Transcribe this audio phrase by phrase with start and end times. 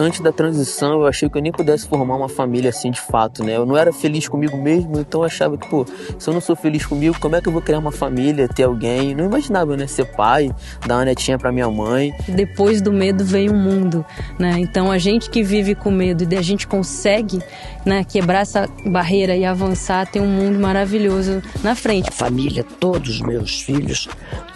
[0.00, 3.44] antes da transição, eu achei que eu nem pudesse formar uma família assim de fato,
[3.44, 3.56] né?
[3.56, 5.86] Eu não era feliz comigo mesmo, então eu achava que, pô,
[6.18, 8.64] se eu não sou feliz comigo, como é que eu vou criar uma família, ter
[8.64, 9.14] alguém?
[9.14, 9.86] Não imaginava, né?
[9.86, 10.50] Ser pai,
[10.86, 12.14] dar uma netinha pra minha mãe.
[12.28, 14.04] Depois do medo vem o mundo,
[14.38, 14.56] né?
[14.58, 17.40] Então a gente que vive com medo e a gente consegue,
[17.84, 22.08] né, quebrar essa barreira e avançar, tem um mundo maravilhoso na frente.
[22.08, 24.08] A família, todos os meus filhos,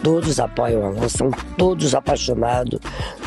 [0.03, 2.81] todos apoiam a são todos apaixonados.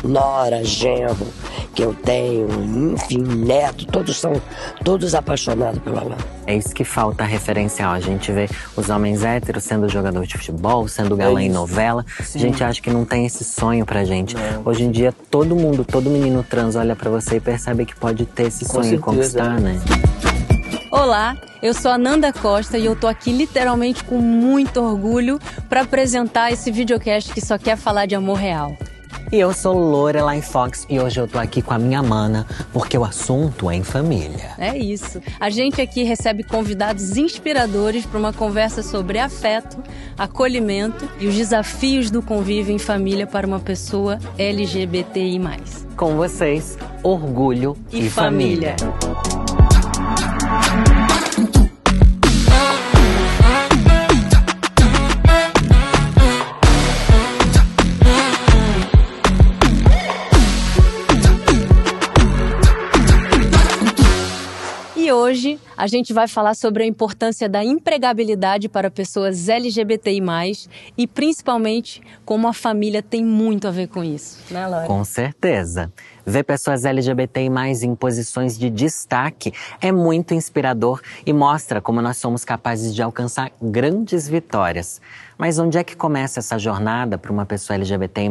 [0.04, 1.26] Nora, genro,
[1.74, 4.40] que eu tenho, enfim, neto, todos são
[4.82, 6.16] todos apaixonados pela Alain.
[6.46, 7.92] É isso que falta referencial.
[7.92, 12.06] A gente vê os homens héteros sendo jogador de futebol, sendo galã é em novela.
[12.22, 12.38] Sim.
[12.38, 14.34] A gente acha que não tem esse sonho pra gente.
[14.34, 14.62] Não.
[14.64, 18.24] Hoje em dia, todo mundo, todo menino trans olha para você e percebe que pode
[18.24, 19.78] ter esse sonho e conquistar, né?
[20.90, 25.82] Olá, eu sou a Nanda Costa e eu tô aqui literalmente com muito orgulho para
[25.82, 28.74] apresentar esse videocast que só quer falar de amor real.
[29.30, 32.96] E eu sou Lorelai Fox e hoje eu tô aqui com a minha mana, porque
[32.96, 34.52] o assunto é em família.
[34.56, 35.20] É isso.
[35.38, 39.82] A gente aqui recebe convidados inspiradores para uma conversa sobre afeto,
[40.16, 45.38] acolhimento e os desafios do convívio em família para uma pessoa LGBTI+.
[45.94, 48.76] Com vocês, orgulho e, e família.
[48.78, 49.47] família.
[65.78, 70.20] A gente vai falar sobre a importância da empregabilidade para pessoas LGBTI+,
[70.96, 74.88] e principalmente como a família tem muito a ver com isso, né, Laura?
[74.88, 75.92] Com certeza.
[76.26, 77.48] Ver pessoas LGBTI+,
[77.84, 83.52] em posições de destaque é muito inspirador e mostra como nós somos capazes de alcançar
[83.62, 85.00] grandes vitórias.
[85.38, 88.28] Mas onde é que começa essa jornada para uma pessoa LGBTI+.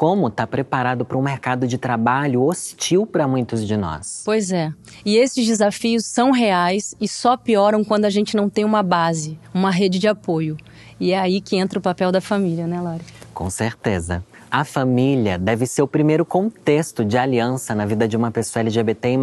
[0.00, 4.22] Como está preparado para um mercado de trabalho hostil para muitos de nós?
[4.24, 4.72] Pois é.
[5.04, 9.38] E esses desafios são reais e só pioram quando a gente não tem uma base,
[9.52, 10.56] uma rede de apoio.
[10.98, 13.04] E é aí que entra o papel da família, né, Lari?
[13.34, 14.24] Com certeza.
[14.50, 19.16] A família deve ser o primeiro contexto de aliança na vida de uma pessoa LGBTI+,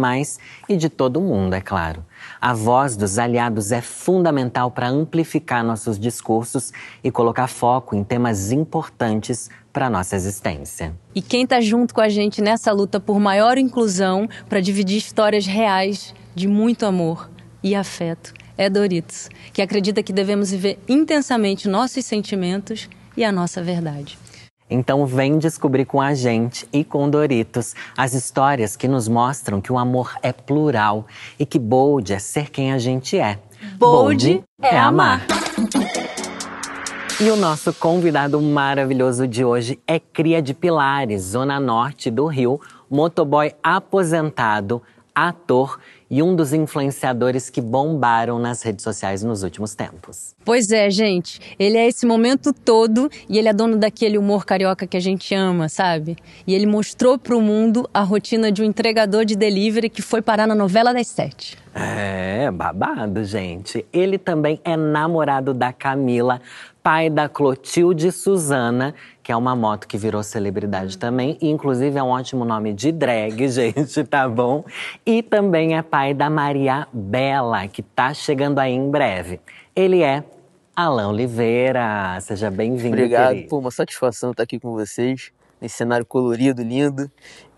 [0.66, 2.02] e de todo mundo, é claro.
[2.40, 6.72] A voz dos aliados é fundamental para amplificar nossos discursos
[7.04, 10.94] e colocar foco em temas importantes para a nossa existência.
[11.14, 15.44] E quem está junto com a gente nessa luta por maior inclusão, para dividir histórias
[15.44, 17.28] reais de muito amor
[17.62, 23.62] e afeto, é Doritos, que acredita que devemos viver intensamente nossos sentimentos e a nossa
[23.62, 24.18] verdade.
[24.70, 29.72] Então vem descobrir com a gente e com Doritos as histórias que nos mostram que
[29.72, 31.06] o amor é plural
[31.38, 33.38] e que bold é ser quem a gente é.
[33.78, 35.26] Bold, bold é, é amar.
[37.20, 42.60] E o nosso convidado maravilhoso de hoje é cria de Pilares, zona norte do Rio,
[42.88, 44.80] motoboy aposentado,
[45.12, 45.80] ator
[46.10, 50.34] e um dos influenciadores que bombaram nas redes sociais nos últimos tempos.
[50.44, 51.40] Pois é, gente.
[51.58, 55.34] Ele é esse momento todo e ele é dono daquele humor carioca que a gente
[55.34, 56.16] ama, sabe?
[56.46, 60.22] E ele mostrou para o mundo a rotina de um entregador de delivery que foi
[60.22, 61.58] parar na novela das sete.
[61.74, 63.84] É, babado, gente.
[63.92, 66.40] Ele também é namorado da Camila,
[66.88, 72.02] pai da Clotilde Suzana, que é uma moto que virou celebridade também, e inclusive é
[72.02, 74.64] um ótimo nome de drag, gente, tá bom?
[75.04, 79.38] E também é pai da Maria Bela, que tá chegando aí em breve.
[79.76, 80.24] Ele é
[80.74, 82.18] Alain Oliveira.
[82.22, 82.96] Seja bem-vindo.
[82.96, 83.48] Obrigado, querido.
[83.50, 87.10] pô, uma satisfação estar aqui com vocês, nesse cenário colorido, lindo,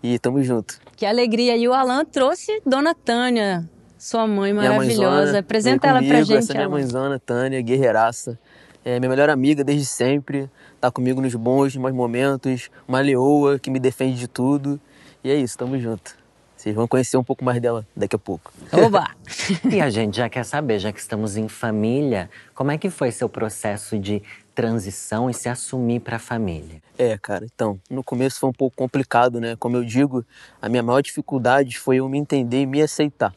[0.03, 0.77] e tamo junto.
[0.97, 1.55] Que alegria!
[1.55, 3.63] E o Alain trouxe Dona Tânia,
[3.97, 5.39] sua mãe maravilhosa.
[5.39, 6.35] Apresenta ela pra gente.
[6.35, 8.37] Essa é minha mãezona, Tânia, guerreiraça
[8.83, 10.49] é minha melhor amiga desde sempre,
[10.79, 14.79] tá comigo nos bons, nos maus momentos, uma leoa que me defende de tudo.
[15.23, 16.19] E é isso, tamo junto.
[16.61, 18.53] Vocês vão conhecer um pouco mais dela daqui a pouco.
[18.71, 19.09] Oba!
[19.71, 23.11] e a gente já quer saber, já que estamos em família, como é que foi
[23.11, 24.21] seu processo de
[24.53, 26.79] transição e se assumir para a família?
[26.99, 29.55] É, cara, então, no começo foi um pouco complicado, né?
[29.57, 30.23] Como eu digo,
[30.61, 33.33] a minha maior dificuldade foi eu me entender e me aceitar.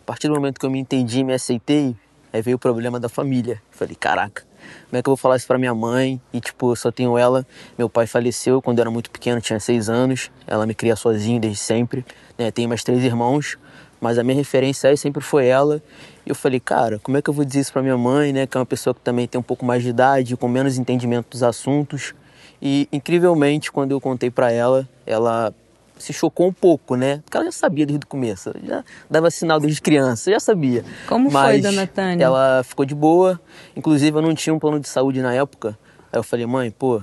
[0.00, 1.94] A partir do momento que eu me entendi e me aceitei,
[2.32, 3.60] aí veio o problema da família.
[3.70, 4.44] Falei, caraca,
[4.88, 6.20] como é que eu vou falar isso pra minha mãe?
[6.32, 7.46] E, tipo, eu só tenho ela.
[7.76, 10.30] Meu pai faleceu quando eu era muito pequeno, tinha seis anos.
[10.46, 12.04] Ela me cria sozinha desde sempre.
[12.38, 12.50] Né?
[12.50, 13.58] Tenho mais três irmãos,
[14.00, 15.82] mas a minha referência aí sempre foi ela.
[16.24, 18.46] E eu falei, cara, como é que eu vou dizer isso pra minha mãe, né?
[18.46, 21.28] Que é uma pessoa que também tem um pouco mais de idade, com menos entendimento
[21.30, 22.14] dos assuntos.
[22.60, 25.52] E, incrivelmente, quando eu contei para ela, ela
[25.98, 27.18] se chocou um pouco, né?
[27.24, 30.84] Porque ela já sabia desde o começo, já dava sinal desde criança, já sabia.
[31.08, 32.24] Como Mas foi, dona Tânia?
[32.24, 33.40] Ela ficou de boa,
[33.74, 35.78] inclusive eu não tinha um plano de saúde na época.
[36.12, 37.02] Aí eu falei, mãe, pô,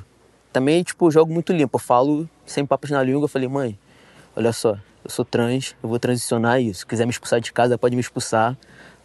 [0.51, 3.77] também, tipo, jogo muito limpo, eu falo sem papas na língua, eu falei, mãe,
[4.35, 6.79] olha só, eu sou trans, eu vou transicionar isso.
[6.79, 8.55] Se quiser me expulsar de casa, pode me expulsar.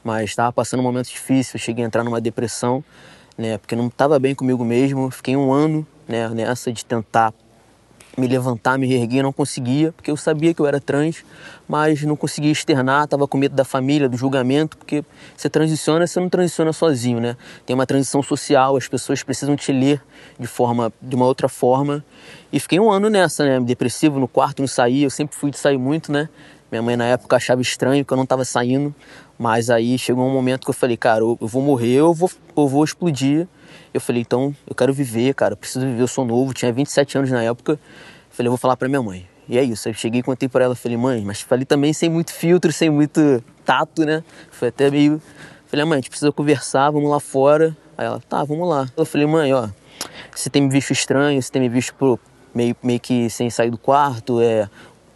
[0.04, 2.84] Mas estava passando um momento difícil, eu cheguei a entrar numa depressão,
[3.36, 3.58] né?
[3.58, 5.10] Porque não estava bem comigo mesmo.
[5.10, 7.34] Fiquei um ano né, nessa de tentar
[8.18, 11.24] me levantar, me erguer, não conseguia, porque eu sabia que eu era trans,
[11.68, 15.04] mas não conseguia externar, estava com medo da família, do julgamento, porque
[15.36, 17.36] você transiciona, você não transiciona sozinho, né?
[17.64, 20.02] Tem uma transição social, as pessoas precisam te ler
[20.38, 22.04] de forma, de uma outra forma.
[22.52, 23.60] E fiquei um ano nessa, né?
[23.60, 26.28] Depressivo, no quarto, não saía, eu sempre fui de sair muito, né?
[26.70, 28.94] Minha mãe na época achava estranho que eu não estava saindo,
[29.38, 32.68] mas aí chegou um momento que eu falei, cara, eu vou morrer, eu vou, eu
[32.68, 33.46] vou explodir.
[33.92, 37.18] Eu falei, então eu quero viver, cara, eu preciso viver, eu sou novo, tinha 27
[37.18, 37.78] anos na época.
[38.30, 39.28] Falei, eu vou falar pra minha mãe.
[39.48, 42.10] E é isso, eu cheguei e contei pra ela, falei, mãe, mas falei também sem
[42.10, 44.22] muito filtro, sem muito tato, né?
[44.50, 45.22] Foi até meio.
[45.66, 47.76] Falei, mãe, a gente precisa conversar, vamos lá fora.
[47.96, 48.86] Aí ela, tá, vamos lá.
[48.96, 49.68] Eu falei, mãe, ó,
[50.34, 52.20] você tem me visto estranho, você tem me visto pro,
[52.54, 54.68] meio, meio que sem sair do quarto, é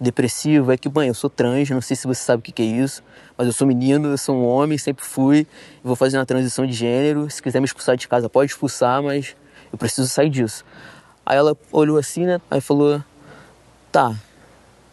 [0.02, 0.72] depressivo.
[0.72, 2.66] É que, mãe, eu sou trans, não sei se você sabe o que, que é
[2.66, 3.02] isso,
[3.37, 5.46] mas eu sou menino, eu sou um homem, sempre fui.
[5.82, 7.31] Vou fazer uma transição de gênero.
[7.31, 9.37] Se quiser me expulsar de casa, pode expulsar, mas
[9.72, 10.64] eu preciso sair disso.
[11.25, 12.40] Aí ela olhou assim, né?
[12.50, 13.02] Aí falou:
[13.90, 14.14] Tá,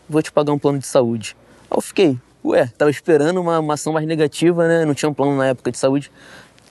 [0.08, 1.36] vou te pagar um plano de saúde.
[1.70, 4.86] Aí eu fiquei, ué, tava esperando uma, uma ação mais negativa, né?
[4.86, 6.12] Não tinha um plano na época de saúde.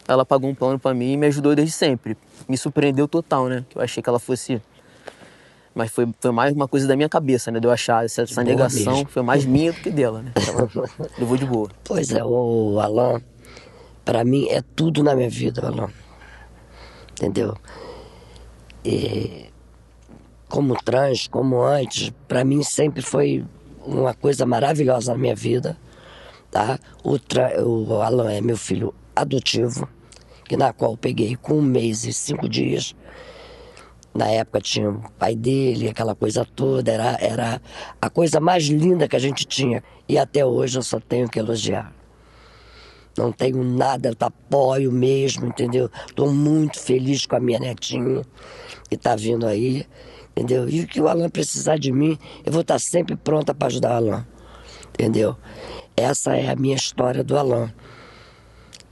[0.06, 2.16] Ela pagou um plano para mim e me ajudou desde sempre.
[2.48, 3.64] Me surpreendeu total, né?
[3.68, 4.60] Que eu achei que ela fosse.
[5.78, 7.60] Mas foi, foi mais uma coisa da minha cabeça, né?
[7.60, 9.10] De eu achar essa, essa negação mesmo.
[9.10, 10.32] foi mais minha do que dela, né?
[10.34, 10.68] Ela
[11.16, 11.70] levou de boa.
[11.84, 13.22] Pois é, o Alan,
[14.04, 15.88] para mim é tudo na minha vida, Alan.
[17.12, 17.56] Entendeu?
[18.84, 19.46] E
[20.48, 23.44] como trans, como antes, para mim sempre foi
[23.86, 25.78] uma coisa maravilhosa na minha vida.
[26.50, 26.76] Tá?
[27.04, 27.64] O, tra...
[27.64, 29.88] o Alan é meu filho adotivo,
[30.44, 32.96] que na qual eu peguei com um mês e cinco dias.
[34.14, 37.62] Na época tinha o pai dele, aquela coisa toda, era, era
[38.00, 39.82] a coisa mais linda que a gente tinha.
[40.08, 41.92] E até hoje eu só tenho que elogiar.
[43.16, 45.90] Não tenho nada, eu apoio mesmo, entendeu?
[46.06, 48.22] Estou muito feliz com a minha netinha
[48.88, 49.86] que está vindo aí
[50.38, 50.68] entendeu?
[50.68, 53.90] E o que o Alan precisar de mim, eu vou estar sempre pronta para ajudar
[53.90, 54.26] o Alan,
[54.90, 55.36] entendeu?
[55.96, 57.72] Essa é a minha história do Alan,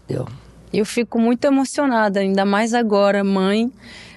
[0.04, 0.26] entendeu?
[0.72, 3.72] Eu fico muito emocionada, ainda mais agora, mãe,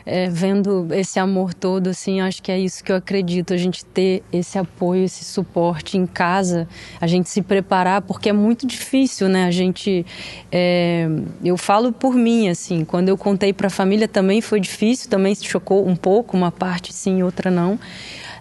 [0.10, 3.86] é, vendo esse amor todo, assim, acho que é isso que eu acredito, a gente
[3.86, 6.68] ter esse apoio, esse suporte em casa,
[7.00, 9.46] a gente se preparar, porque é muito difícil, né?
[9.46, 10.04] A gente,
[10.52, 11.08] é,
[11.44, 15.36] eu falo por mim, assim, quando eu contei para a família também foi difícil, também
[15.36, 17.80] se chocou um pouco, uma parte sim, outra não,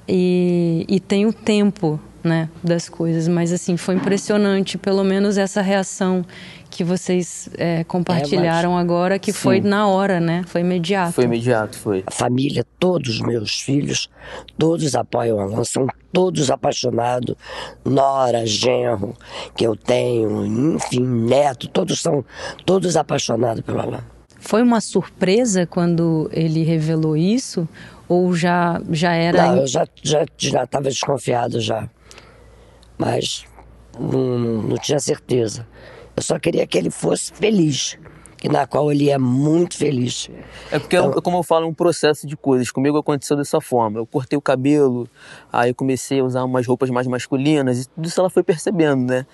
[0.09, 5.61] e, e tem o tempo, né, das coisas, mas assim, foi impressionante, pelo menos essa
[5.61, 6.25] reação
[6.79, 9.39] que vocês é, compartilharam é, agora, que sim.
[9.41, 10.45] foi na hora, né?
[10.47, 11.11] Foi imediato.
[11.11, 12.05] Foi imediato, foi.
[12.07, 14.09] A família, todos os meus filhos,
[14.57, 17.35] todos apoiam a Alan, são todos apaixonados.
[17.85, 19.17] Nora, genro,
[19.57, 22.25] que eu tenho, enfim, neto, todos são
[22.65, 24.05] todos apaixonados pelo Alan.
[24.39, 27.69] Foi uma surpresa quando ele revelou isso?
[28.09, 29.49] Ou já, já era.
[29.49, 31.91] Não, eu já estava já, já desconfiado já.
[32.97, 33.45] Mas
[33.99, 35.67] não, não tinha certeza.
[36.19, 37.97] Eu só queria que ele fosse feliz,
[38.43, 40.29] e na qual ele é muito feliz.
[40.69, 42.73] É porque, então, como eu falo, é um processo de coisas.
[42.73, 44.01] Comigo aconteceu dessa forma.
[44.01, 45.09] Eu cortei o cabelo,
[45.53, 49.09] aí eu comecei a usar umas roupas mais masculinas, e tudo isso ela foi percebendo,
[49.09, 49.27] né?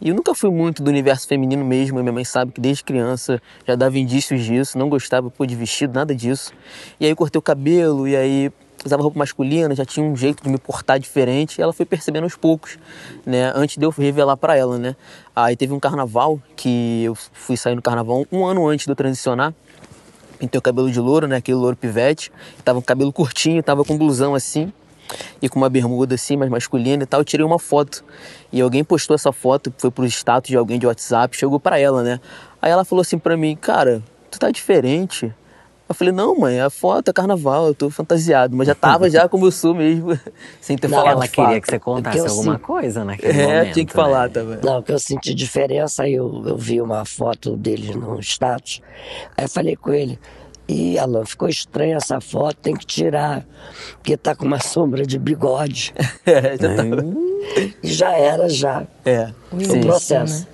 [0.00, 3.40] E eu nunca fui muito do universo feminino mesmo, minha mãe sabe que desde criança
[3.64, 6.52] já dava indícios disso, não gostava pô, de vestido, nada disso.
[6.98, 8.50] E aí eu cortei o cabelo, e aí
[8.84, 12.36] usava roupa masculina, já tinha um jeito de me portar diferente, ela foi percebendo aos
[12.36, 12.78] poucos,
[13.24, 14.96] né, antes de eu revelar para ela, né.
[15.34, 18.96] Aí teve um carnaval que eu fui sair no carnaval um ano antes de eu
[18.96, 19.54] transicionar,
[20.38, 22.32] pintei o cabelo de louro, né, aquele louro pivete,
[22.64, 24.72] tava com cabelo curtinho, tava com blusão assim,
[25.40, 28.04] e com uma bermuda assim, mais masculina e tal, eu tirei uma foto.
[28.50, 32.02] E alguém postou essa foto, foi pro status de alguém de WhatsApp, chegou para ela,
[32.02, 32.20] né.
[32.60, 35.32] Aí ela falou assim para mim, cara, tu tá diferente.
[35.92, 38.56] Eu falei, não, mãe, a foto é carnaval, eu tô fantasiado.
[38.56, 40.18] Mas já tava já como eu sou mesmo,
[40.58, 41.16] sem ter não, falado.
[41.16, 43.68] Ela queria que você contasse alguma coisa naquele é, momento.
[43.68, 44.28] É, tinha que falar né?
[44.30, 44.58] também.
[44.64, 48.80] Não, que eu senti diferença, aí eu, eu vi uma foto dele no status.
[49.36, 50.18] Aí eu falei com ele,
[50.66, 53.44] e Alan, ficou estranha essa foto, tem que tirar,
[53.94, 55.92] porque tá com uma sombra de bigode.
[56.24, 56.84] é, já, tá...
[57.82, 58.86] e já era já.
[59.04, 59.30] É.
[59.52, 60.40] O processo.
[60.40, 60.52] Né?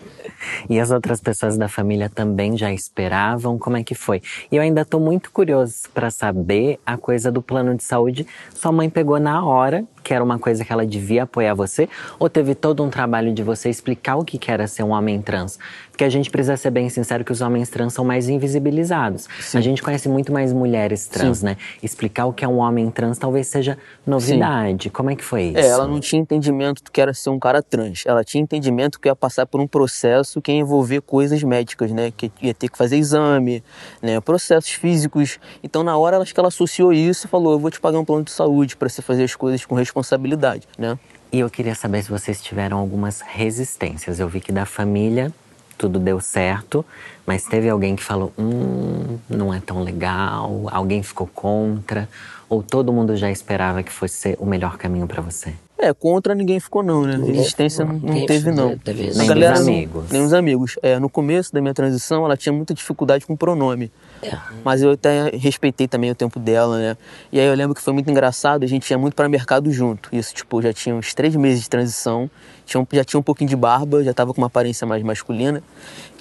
[0.68, 3.58] E as outras pessoas da família também já esperavam?
[3.58, 4.22] Como é que foi?
[4.50, 8.26] E eu ainda estou muito curioso para saber a coisa do plano de saúde.
[8.54, 11.86] Sua mãe pegou na hora que era uma coisa que ela devia apoiar você?
[12.18, 15.58] Ou teve todo um trabalho de você explicar o que era ser um homem trans?
[15.90, 19.28] Porque a gente precisa ser bem sincero que os homens trans são mais invisibilizados.
[19.38, 19.58] Sim.
[19.58, 21.46] A gente conhece muito mais mulheres trans, Sim.
[21.46, 21.56] né?
[21.82, 23.76] Explicar o que é um homem trans talvez seja
[24.06, 24.84] novidade.
[24.84, 24.90] Sim.
[24.90, 25.58] Como é que foi isso?
[25.58, 28.04] É, ela não tinha entendimento do que era ser um cara trans.
[28.06, 32.12] Ela tinha entendimento que ia passar por um processo que ia envolver coisas médicas, né?
[32.16, 33.62] Que ia ter que fazer exame,
[34.02, 34.20] né?
[34.20, 35.38] Processos físicos.
[35.62, 38.04] Então, na hora, acho que ela associou isso e falou: eu vou te pagar um
[38.04, 40.98] plano de saúde para você fazer as coisas com responsabilidade responsabilidade, né?
[41.30, 44.18] E eu queria saber se vocês tiveram algumas resistências.
[44.18, 45.32] Eu vi que da família
[45.76, 46.84] tudo deu certo,
[47.24, 52.08] mas teve alguém que falou: hum, não é tão legal, alguém ficou contra,
[52.48, 55.54] ou todo mundo já esperava que fosse o melhor caminho para você?
[55.80, 57.16] É, contra ninguém ficou não, né?
[57.24, 58.76] Resistência não, não teve não.
[58.84, 60.10] Nem galera, os amigos.
[60.10, 60.76] Nem os amigos.
[60.82, 63.92] É, no começo da minha transição, ela tinha muita dificuldade com pronome.
[64.20, 64.36] É.
[64.64, 66.96] Mas eu até respeitei também o tempo dela, né?
[67.30, 70.08] E aí eu lembro que foi muito engraçado, a gente ia muito para mercado junto.
[70.12, 72.28] Isso, tipo, já tinha uns três meses de transição,
[72.66, 75.62] tinha, já tinha um pouquinho de barba, já tava com uma aparência mais masculina.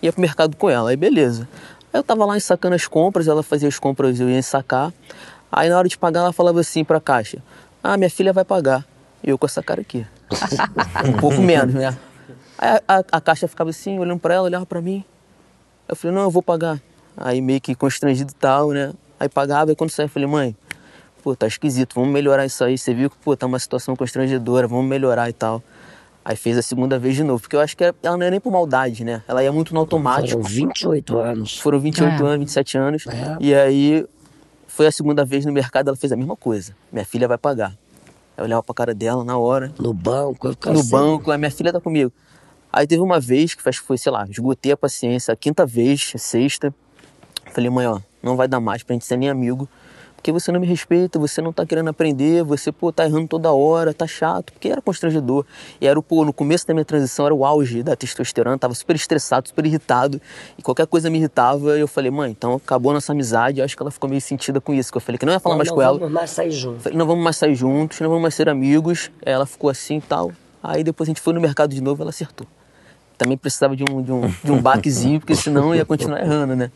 [0.04, 1.50] Ia pro mercado com ela, aí beleza.
[1.92, 4.94] Aí eu tava lá ensacando as compras, ela fazia as compras, eu ia ensacar.
[5.52, 7.40] Aí na hora de pagar, ela falava assim pra caixa:
[7.84, 8.86] Ah, minha filha vai pagar.
[9.24, 10.06] E eu com essa cara aqui.
[11.08, 11.98] um pouco menos, né?
[12.58, 15.04] Aí a, a, a, caixa ficava assim, olhando para ela, olhava para mim.
[15.88, 16.82] Eu falei, não, eu vou pagar.
[17.16, 18.94] Aí meio que constrangido e tal, né?
[19.20, 20.56] Aí pagava, e quando saía, eu falei, mãe,
[21.24, 22.78] pô, tá esquisito, vamos melhorar isso aí.
[22.78, 25.64] Você viu que, pô, tá uma situação constrangedora, vamos melhorar e tal.
[26.24, 28.40] Aí fez a segunda vez de novo, porque eu acho que ela não é nem
[28.40, 29.24] por maldade, né?
[29.28, 30.42] Ela ia muito no automático.
[30.42, 31.58] Foram 28 anos.
[31.58, 32.28] Foram 28 é.
[32.28, 33.08] anos, 27 anos.
[33.08, 33.38] É.
[33.40, 34.06] E aí
[34.68, 36.76] foi a segunda vez no mercado, ela fez a mesma coisa.
[36.92, 37.74] Minha filha vai pagar.
[38.38, 39.74] Eu olhava pra cara dela na hora.
[39.80, 40.92] No banco, eu ficava No assim.
[40.92, 42.12] banco, a minha filha tá comigo.
[42.72, 46.18] Aí teve uma vez que foi, sei lá, esgotei a paciência, a quinta vez, a
[46.18, 46.74] sexta.
[47.52, 49.68] Falei, mãe, ó, não vai dar mais pra gente ser nem amigo
[50.18, 53.52] porque você não me respeita, você não tá querendo aprender, você, pô, tá errando toda
[53.54, 55.46] hora, tá chato, porque era constrangedor.
[55.80, 58.96] E era, pô, no começo da minha transição era o auge da testosterona, tava super
[58.96, 60.20] estressado, super irritado,
[60.58, 63.82] e qualquer coisa me irritava, eu falei, mãe, então acabou nossa amizade, eu acho que
[63.82, 65.70] ela ficou meio sentida com isso, que eu falei que não ia falar não, mais
[65.70, 65.94] não com ela.
[65.94, 66.84] Não vamos mais sair juntos.
[66.84, 69.12] Falei, não vamos mais sair juntos, não vamos mais ser amigos.
[69.22, 70.32] Ela ficou assim e tal.
[70.62, 72.48] Aí depois a gente foi no mercado de novo, ela acertou.
[73.18, 76.72] Também precisava de um, de um, de um baquezinho, porque senão ia continuar errando, né?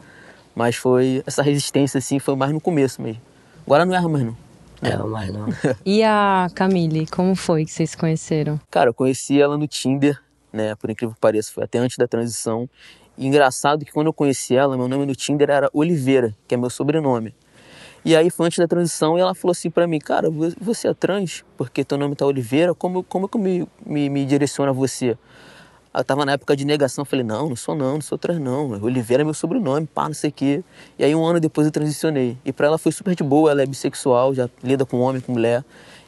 [0.55, 3.21] Mas foi, essa resistência assim, foi mais no começo mesmo.
[3.65, 4.37] Agora não erra mais não.
[4.81, 5.47] Não, mais não.
[5.85, 8.59] e a Camille, como foi que vocês se conheceram?
[8.69, 10.19] Cara, eu conheci ela no Tinder,
[10.51, 10.75] né?
[10.75, 12.67] Por incrível que pareça, foi até antes da transição.
[13.17, 16.57] E engraçado que quando eu conheci ela, meu nome no Tinder era Oliveira, que é
[16.57, 17.35] meu sobrenome.
[18.03, 20.27] E aí foi antes da transição e ela falou assim para mim, cara,
[20.59, 24.25] você é trans, porque teu nome tá Oliveira, como, como que eu me, me, me
[24.25, 25.15] direciono a você?
[25.93, 28.71] Eu tava na época de negação, falei, não, não sou não, não sou trans não.
[28.81, 30.63] Oliveira é meu sobrenome, pá, não sei o quê.
[30.97, 32.37] E aí um ano depois eu transicionei.
[32.45, 35.33] E pra ela foi super de boa, ela é bissexual, já lida com homem, com
[35.33, 35.63] mulher.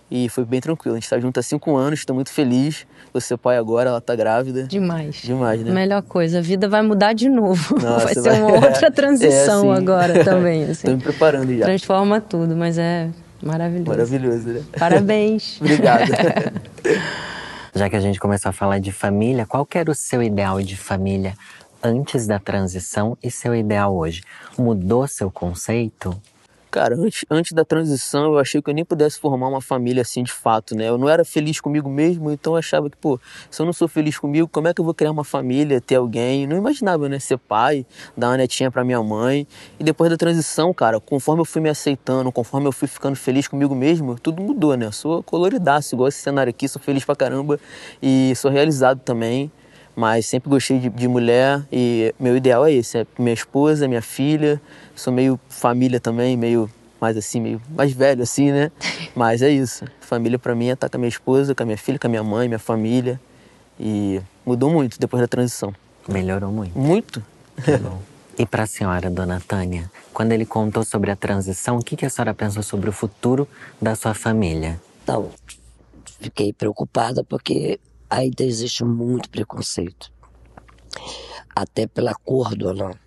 [0.10, 0.96] E foi bem tranquilo.
[0.96, 2.86] A gente tá junto há cinco anos, estou muito feliz.
[3.20, 4.63] Ser pai agora, ela tá grávida.
[4.63, 5.22] Demais.
[5.24, 5.72] Demais, né?
[5.72, 7.75] Melhor coisa, a vida vai mudar de novo.
[7.82, 8.42] Nossa, vai ser vai...
[8.42, 10.66] uma outra transição é, agora também.
[10.66, 10.88] Assim.
[10.88, 11.66] Tô me preparando já.
[11.66, 13.10] Transforma tudo, mas é
[13.42, 13.90] maravilhoso.
[13.90, 14.62] Maravilhoso, né?
[14.78, 15.60] Parabéns.
[15.62, 16.12] Obrigado.
[17.75, 20.77] Já que a gente começou a falar de família, qual era o seu ideal de
[20.77, 21.34] família
[21.82, 24.22] antes da transição e seu ideal hoje?
[24.56, 26.15] Mudou seu conceito?
[26.74, 30.24] Cara, antes, antes da transição eu achei que eu nem pudesse formar uma família assim
[30.24, 30.89] de fato, né?
[30.89, 33.20] Eu não era feliz comigo mesmo, então eu achava que, pô,
[33.51, 35.98] se eu não sou feliz comigo, como é que eu vou criar uma família, ter
[35.98, 36.42] alguém?
[36.42, 37.20] Eu não imaginava, né?
[37.20, 37.86] Ser pai,
[38.18, 39.46] dar uma netinha pra minha mãe.
[39.80, 43.48] E depois da transição, cara, conforme eu fui me aceitando, conforme eu fui ficando feliz
[43.48, 44.88] comigo mesmo, tudo mudou, né?
[44.88, 47.60] Eu sou coloridaço, igual esse cenário aqui, sou feliz pra caramba
[48.01, 49.51] e sou realizado também
[49.96, 54.01] mas sempre gostei de, de, mulher e meu ideal é esse, é minha esposa, minha
[54.01, 54.62] filha,
[54.96, 56.70] sou meio família também, meio
[57.00, 58.72] mais assim, meio mais velho assim, né?
[59.16, 61.78] Mas é isso, família para mim é estar com a minha esposa, com a minha
[61.78, 63.20] filha, com a minha mãe, minha família
[63.80, 65.74] e mudou muito depois da transição.
[66.08, 66.78] Melhorou muito.
[66.78, 67.24] Muito.
[68.38, 72.06] e para a senhora, dona Tânia, quando ele contou sobre a transição, o que, que
[72.06, 73.48] a senhora pensou sobre o futuro
[73.82, 74.80] da sua família?
[75.04, 75.30] Então,
[76.22, 80.12] fiquei preocupada porque ainda existe muito preconceito,
[81.56, 83.02] até pela cor do anão.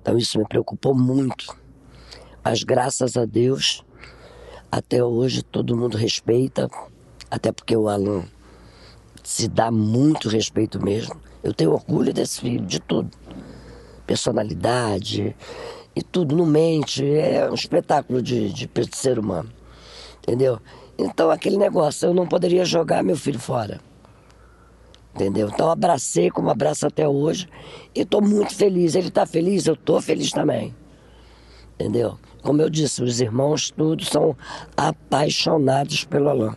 [0.00, 1.56] Então isso me preocupou muito.
[2.44, 3.84] Mas graças a Deus,
[4.70, 6.68] até hoje todo mundo respeita,
[7.30, 8.24] até porque o Alan
[9.22, 11.20] se dá muito respeito mesmo.
[11.42, 13.10] Eu tenho orgulho desse filho, de tudo.
[14.06, 15.36] Personalidade
[15.94, 19.50] e tudo, não mente, é um espetáculo de, de, de ser humano.
[20.18, 20.58] Entendeu?
[20.98, 23.80] Então aquele negócio, eu não poderia jogar meu filho fora
[25.14, 25.50] Entendeu?
[25.52, 27.46] Então abracei como abraço até hoje
[27.94, 28.94] e estou muito feliz.
[28.94, 30.74] Ele está feliz, eu estou feliz também.
[31.74, 32.18] Entendeu?
[32.42, 34.36] Como eu disse, os irmãos todos são
[34.76, 36.54] apaixonados pelo Alain.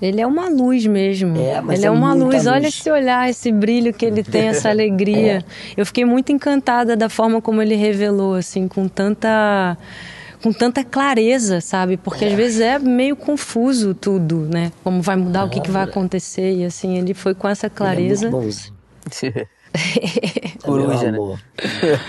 [0.00, 1.38] Ele é uma luz mesmo.
[1.38, 2.46] É, mas ele é, é uma muita luz.
[2.46, 2.74] Olha luz.
[2.74, 5.42] esse olhar, esse brilho que ele tem, essa alegria.
[5.76, 9.76] Eu fiquei muito encantada da forma como ele revelou, assim, com tanta
[10.42, 11.96] com tanta clareza, sabe?
[11.96, 14.72] Porque às vezes é meio confuso tudo, né?
[14.82, 18.26] Como vai mudar, o que, que vai acontecer e assim ele foi com essa clareza.
[18.26, 18.76] Ele é bonzinho.
[20.62, 21.18] Coruja, né?
[21.18, 21.40] amor.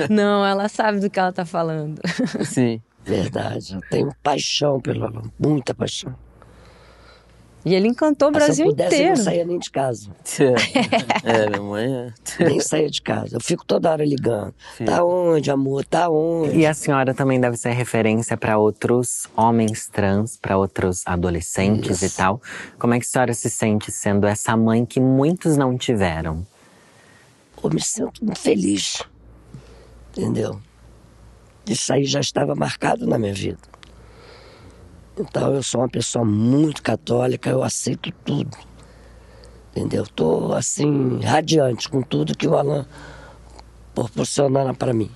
[0.10, 2.00] Não, ela sabe do que ela tá falando.
[2.46, 2.82] Sim.
[3.04, 3.76] Verdade.
[3.76, 5.32] Eu tenho paixão pelo Alain.
[5.40, 6.14] Muita paixão.
[7.66, 9.18] E ele encantou o Mas se Brasil eu pudesse, eu inteiro.
[9.18, 10.10] não saía nem de casa.
[11.24, 12.14] É, minha mãe é.
[12.46, 13.36] Nem saía de casa.
[13.36, 14.54] Eu fico toda hora ligando.
[14.86, 15.84] Tá onde, amor?
[15.84, 16.58] Tá onde?
[16.58, 22.10] E a senhora também deve ser referência para outros homens trans, para outros adolescentes e
[22.10, 22.42] tal.
[22.80, 26.46] Como é que a senhora se sente sendo essa mãe que muitos não tiveram?
[27.62, 29.02] Eu me sinto muito feliz.
[30.16, 30.60] Entendeu?
[31.68, 33.60] Isso aí já estava marcado na minha vida.
[35.18, 38.56] Então eu sou uma pessoa muito católica, eu aceito tudo.
[39.72, 40.06] Entendeu?
[40.06, 42.86] Tô assim, radiante com tudo que o Alan
[43.94, 45.12] proporciona para mim.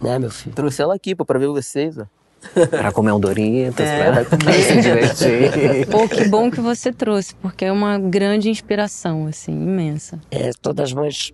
[0.00, 0.54] Né, meu filho?
[0.54, 2.06] Trouxe ela aqui pô, pra ver vocês, ó.
[2.70, 4.52] Para comer um Doritos, É, para comer.
[4.62, 5.86] se divertir.
[5.90, 10.20] Pô, que bom que você trouxe, porque é uma grande inspiração, assim, imensa.
[10.30, 11.32] É, todas as mães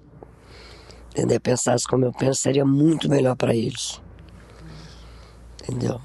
[1.11, 1.39] entendeu?
[1.41, 4.01] pensassem como eu penso, seria muito melhor para eles.
[5.63, 6.01] Entendeu?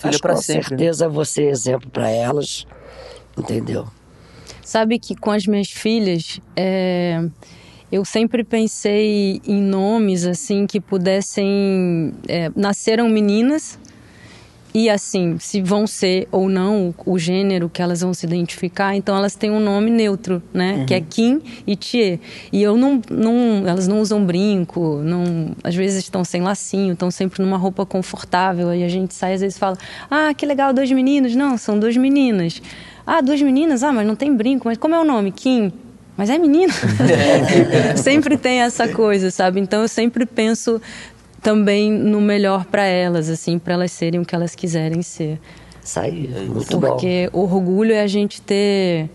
[0.00, 0.68] Filha Mas pra com sempre, né?
[0.78, 2.66] certeza você é exemplo para elas,
[3.36, 3.86] entendeu?
[4.64, 7.22] Sabe que com as minhas filhas, é,
[7.92, 12.14] eu sempre pensei em nomes assim que pudessem.
[12.26, 13.78] é, nasceram meninas
[14.72, 18.94] e assim, se vão ser ou não o, o gênero que elas vão se identificar,
[18.94, 20.84] então elas têm um nome neutro, né?
[20.86, 22.20] Que é Kim e Tie.
[22.52, 23.66] E eu não, não.
[23.66, 28.68] Elas não usam brinco, não, às vezes estão sem lacinho, estão sempre numa roupa confortável.
[28.68, 29.76] Aí a gente sai às vezes e fala:
[30.08, 31.34] Ah, que legal, dois meninos.
[31.34, 32.62] Não, são duas meninas.
[33.06, 33.82] Ah, duas meninas?
[33.82, 34.68] Ah, mas não tem brinco.
[34.68, 35.32] Mas como é o nome?
[35.32, 35.72] Kim.
[36.16, 36.72] Mas é menino.
[37.96, 39.58] sempre tem essa coisa, sabe?
[39.58, 40.80] Então eu sempre penso
[41.42, 45.40] também no melhor para elas, assim, para elas serem o que elas quiserem ser.
[45.82, 46.88] Isso aí, muito bom.
[46.88, 49.08] Porque orgulho é a gente ter.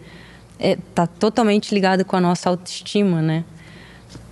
[0.60, 3.44] É, tá totalmente ligado com a nossa autoestima, né?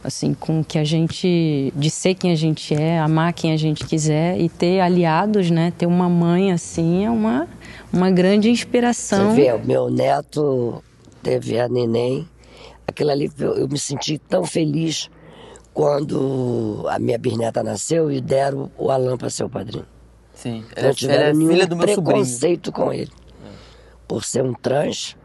[0.03, 1.71] Assim, com o que a gente.
[1.75, 5.71] de ser quem a gente é, amar quem a gente quiser e ter aliados, né?
[5.77, 7.47] Ter uma mãe assim é uma,
[7.91, 9.29] uma grande inspiração.
[9.29, 10.83] Você vê, o meu neto
[11.21, 12.27] teve a neném.
[12.85, 15.09] Aquilo ali, eu me senti tão feliz
[15.73, 19.85] quando a minha bisneta nasceu e deram o Alan para ser o padrinho.
[20.33, 20.63] Sim.
[20.75, 22.03] Ela, Não é- tiveram ela é nenhum do meu sobrinho.
[22.03, 23.11] preconceito com ele.
[24.07, 25.15] Por ser um trans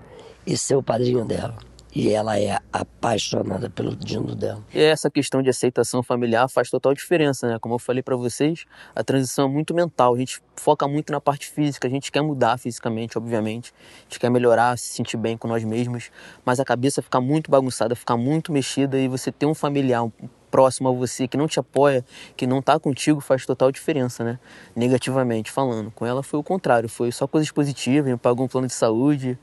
[0.47, 1.57] e ser o padrinho dela.
[1.95, 4.63] E ela é apaixonada pelo Dino dela.
[4.73, 7.59] E essa questão de aceitação familiar faz total diferença, né?
[7.59, 10.15] Como eu falei pra vocês, a transição é muito mental.
[10.15, 13.73] A gente foca muito na parte física, a gente quer mudar fisicamente, obviamente.
[14.01, 16.11] A gente quer melhorar, se sentir bem com nós mesmos,
[16.45, 20.13] mas a cabeça fica muito bagunçada, fica muito mexida e você ter um familiar um-
[20.51, 22.05] próximo a você que não te apoia,
[22.37, 24.39] que não tá contigo, faz total diferença, né?
[24.75, 25.91] Negativamente falando.
[25.91, 29.39] Com ela foi o contrário, foi só coisas positivas, me pagou um plano de saúde,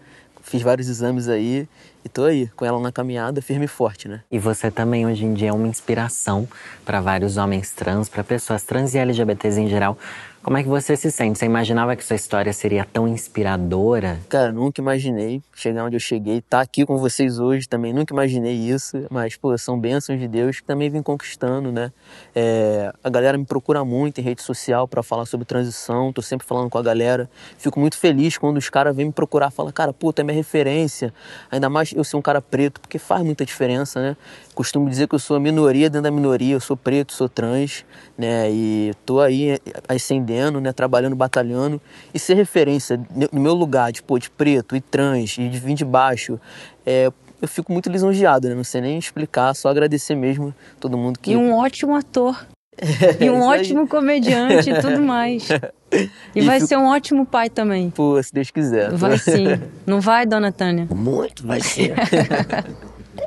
[0.46, 1.68] fiz vários exames aí
[2.04, 4.22] e tô aí, com ela na caminhada, firme e forte, né?
[4.32, 6.48] E você também hoje em dia é uma inspiração
[6.86, 9.98] para vários homens trans, para pessoas trans e LGBTs em geral.
[10.46, 11.40] Como é que você se sente?
[11.40, 14.20] Você imaginava que sua história seria tão inspiradora?
[14.30, 18.54] Cara, nunca imaginei chegar onde eu cheguei, estar aqui com vocês hoje também, nunca imaginei
[18.54, 21.92] isso, mas, pô, são bênçãos de Deus que também vim conquistando, né?
[22.36, 26.46] É, a galera me procura muito em rede social para falar sobre transição, tô sempre
[26.46, 27.28] falando com a galera,
[27.58, 30.36] fico muito feliz quando os caras vêm me procurar, falam, cara, pô, tu é minha
[30.36, 31.12] referência,
[31.50, 34.18] ainda mais eu ser um cara preto, porque faz muita diferença, né?
[34.54, 37.84] Costumo dizer que eu sou a minoria dentro da minoria, eu sou preto, sou trans,
[38.18, 38.52] né?
[38.52, 40.72] E tô aí ascendendo, né?
[40.74, 41.82] Trabalhando, batalhando.
[42.14, 43.00] E ser referência
[43.32, 46.40] no meu lugar, de, pô, de preto e trans, e de vir de baixo,
[46.86, 48.56] é, eu fico muito lisonjeado, né?
[48.56, 51.32] Não sei nem explicar, só agradecer mesmo todo mundo que...
[51.32, 52.46] E um ótimo ator.
[53.22, 53.60] e um aí.
[53.62, 55.48] ótimo comediante e tudo mais.
[55.94, 57.90] E, E vai fico- ser um ótimo pai também.
[57.90, 58.92] Pô, se Deus quiser.
[58.92, 59.46] Vai sim.
[59.86, 60.88] Não vai, dona Tânia?
[60.94, 61.94] Muito vai ser.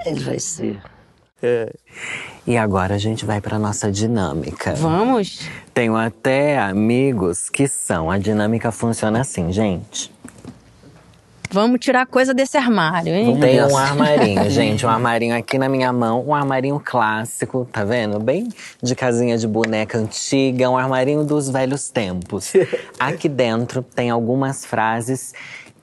[0.04, 0.78] Ele vai ser.
[2.46, 4.74] E agora a gente vai para nossa dinâmica.
[4.74, 5.40] Vamos?
[5.72, 8.10] Tenho até amigos que são.
[8.10, 10.10] A dinâmica funciona assim, gente.
[11.50, 13.38] Vamos tirar coisa desse armário, hein?
[13.40, 14.84] Tem um armarinho, gente.
[14.84, 16.22] Um armarinho aqui na minha mão.
[16.26, 18.18] Um armarinho clássico, tá vendo?
[18.18, 18.48] Bem
[18.82, 20.68] de casinha de boneca antiga.
[20.68, 22.52] Um armarinho dos velhos tempos.
[23.00, 25.32] Aqui dentro tem algumas frases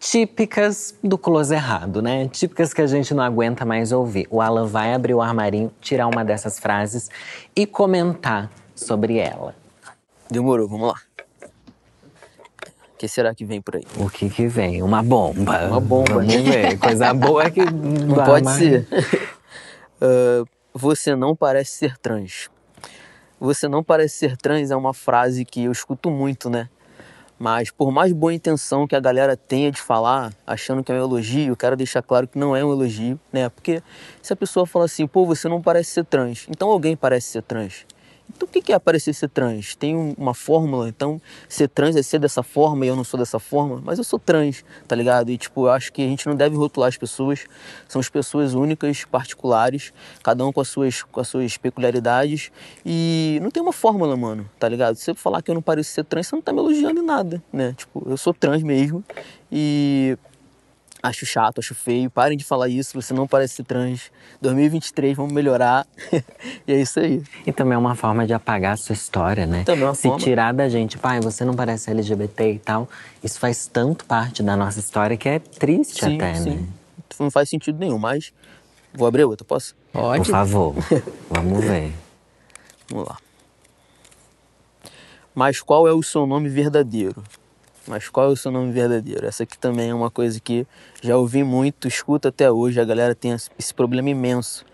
[0.06, 2.28] típicas do close errado, né?
[2.28, 4.28] Típicas que a gente não aguenta mais ouvir.
[4.30, 7.10] O Alan vai abrir o armarinho, tirar uma dessas frases
[7.56, 9.56] e comentar sobre ela.
[10.30, 11.02] Demorou, vamos lá.
[12.94, 13.84] O que será que vem por aí?
[13.98, 14.84] O que que vem?
[14.84, 15.66] Uma bomba.
[15.66, 16.14] Uma bomba.
[16.14, 16.78] Vamos ver.
[16.78, 18.88] Coisa boa é que Não pode ser.
[20.02, 22.50] uh, você não parece ser trans.
[23.40, 26.70] Você não parece ser trans é uma frase que eu escuto muito, né?
[27.38, 31.00] Mas por mais boa intenção que a galera tenha de falar, achando que é um
[31.00, 33.50] elogio, eu quero deixar claro que não é um elogio, né?
[33.50, 33.82] Porque
[34.22, 37.44] se a pessoa fala assim, pô, você não parece ser trans, então alguém parece ser
[37.44, 37.86] trans.
[38.30, 39.76] Então, o que é aparecer ser trans?
[39.76, 43.40] Tem uma fórmula, então ser trans é ser dessa forma e eu não sou dessa
[43.40, 45.30] forma, mas eu sou trans, tá ligado?
[45.30, 47.46] E, tipo, eu acho que a gente não deve rotular as pessoas,
[47.88, 52.52] são as pessoas únicas, particulares, cada um com as suas, com as suas peculiaridades
[52.86, 54.96] e não tem uma fórmula, mano, tá ligado?
[54.96, 57.06] Se você falar que eu não pareço ser trans, você não tá me elogiando em
[57.06, 57.74] nada, né?
[57.78, 59.04] Tipo, eu sou trans mesmo
[59.52, 60.18] e
[61.08, 64.12] acho chato, acho feio, parem de falar isso, você não parece ser trans.
[64.42, 65.88] 2023, vamos melhorar.
[66.68, 67.24] e é isso aí.
[67.46, 69.64] E também é uma forma de apagar a sua história, né?
[69.64, 70.20] Também é uma Se forma.
[70.20, 72.90] tirar da gente, pai, você não parece LGBT e tal,
[73.24, 76.50] isso faz tanto parte da nossa história que é triste Sim, até, sim.
[76.52, 76.68] né?
[77.20, 78.34] Não faz sentido nenhum, mas
[78.94, 79.76] vou abrir outra, posso?
[79.92, 80.76] Por favor,
[81.30, 81.94] vamos ver.
[82.90, 83.18] Vamos lá.
[85.34, 87.24] Mas qual é o seu nome verdadeiro?
[87.88, 89.26] Mas qual é o seu nome verdadeiro?
[89.26, 90.66] Essa aqui também é uma coisa que
[91.02, 92.80] já ouvi muito, escuto até hoje.
[92.80, 94.66] A galera tem esse problema imenso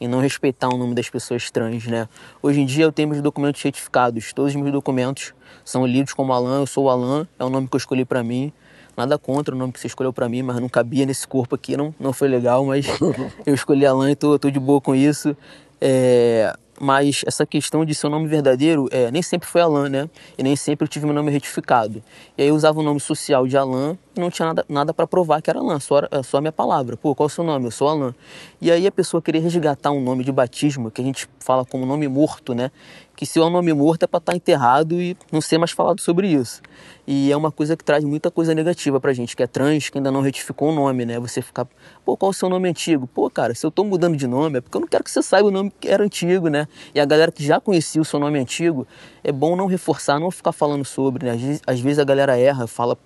[0.00, 2.08] em não respeitar o nome das pessoas trans, né?
[2.42, 4.32] Hoje em dia eu tenho meus documentos certificados.
[4.32, 5.32] Todos os meus documentos
[5.64, 6.60] são lidos como Alan.
[6.60, 8.52] Eu sou o Alan, é o nome que eu escolhi para mim.
[8.96, 11.76] Nada contra o nome que você escolheu para mim, mas não cabia nesse corpo aqui,
[11.76, 12.86] não, não foi legal, mas
[13.44, 15.36] eu escolhi Alan e tô, tô de boa com isso.
[15.78, 20.10] É, mas essa questão de seu nome verdadeiro é, nem sempre foi Alan, né?
[20.36, 22.02] E nem sempre eu tive meu nome retificado.
[22.36, 25.40] E aí eu usava o nome social de Alan não tinha nada, nada para provar
[25.42, 26.96] que era Alan, só, era- só a minha palavra.
[26.96, 27.66] Pô, qual é o seu nome?
[27.66, 28.14] Eu sou Alan.
[28.60, 31.84] E aí a pessoa queria resgatar um nome de batismo, que a gente fala como
[31.86, 32.70] nome morto, né?
[33.14, 36.00] Que se é um nome morto é para estar enterrado e não ser mais falado
[36.00, 36.60] sobre isso.
[37.06, 39.96] E é uma coisa que traz muita coisa negativa pra gente, que é trans, que
[39.96, 41.18] ainda não retificou o nome, né?
[41.20, 41.66] Você ficar,
[42.04, 43.06] pô, qual é o seu nome antigo?
[43.06, 45.22] Pô, cara, se eu tô mudando de nome é porque eu não quero que você
[45.22, 46.68] saiba o nome que era antigo, né?
[46.94, 48.86] E a galera que já conhecia o seu nome antigo,
[49.24, 51.60] é bom não reforçar, não ficar falando sobre, né?
[51.66, 52.98] Às vezes a galera erra, fala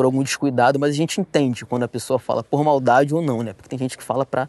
[0.00, 3.42] por algum descuidado, mas a gente entende quando a pessoa fala por maldade ou não,
[3.42, 3.52] né?
[3.52, 4.48] Porque tem gente que fala pra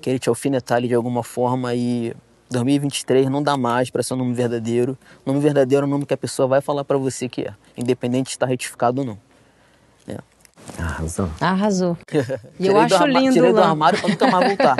[0.00, 2.14] querer te alfinetar ali de alguma forma e
[2.48, 4.96] 2023 não dá mais para ser um nome verdadeiro.
[5.26, 8.26] Nome verdadeiro é o nome que a pessoa vai falar para você que é, independente
[8.26, 9.18] de estar retificado ou não.
[10.78, 11.28] Arrasou.
[11.40, 11.96] Arrasou.
[12.58, 14.76] E eu acho arma- lindo, Tirei do armário para nunca mais voltar.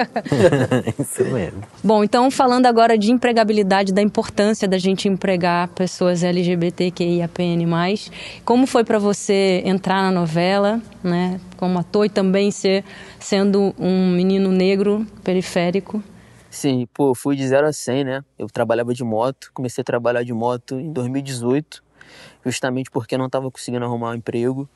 [0.98, 1.62] Isso mesmo.
[1.82, 7.66] Bom, então falando agora de empregabilidade, da importância da gente empregar pessoas LGBTQIAPN+,
[8.44, 12.84] como foi para você entrar na novela, né, como ator e também ser
[13.18, 16.02] sendo um menino negro periférico?
[16.50, 18.24] Sim, pô, fui de 0 a 100, né?
[18.38, 21.82] Eu trabalhava de moto, comecei a trabalhar de moto em 2018,
[22.44, 24.68] justamente porque não estava conseguindo arrumar um emprego.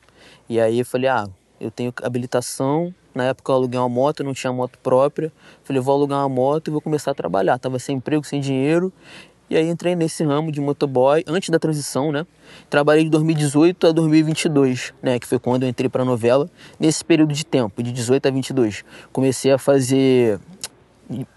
[0.49, 1.27] E aí eu falei, ah,
[1.59, 5.31] eu tenho habilitação, na época eu aluguei uma moto, não tinha moto própria.
[5.63, 7.57] Falei, vou alugar uma moto e vou começar a trabalhar.
[7.57, 8.93] Tava sem emprego, sem dinheiro.
[9.49, 12.27] E aí entrei nesse ramo de motoboy antes da transição, né?
[12.69, 15.17] Trabalhei de 2018 a 2022, né?
[15.17, 16.49] Que foi quando eu entrei para a novela.
[16.79, 20.37] Nesse período de tempo, de 18 a 22, comecei a fazer